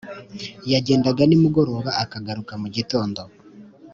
Yagendaga 0.71 1.21
nimugoroba 1.25 1.89
akagaruka 2.03 2.53
mu 2.61 2.67
gitondo 2.75 3.21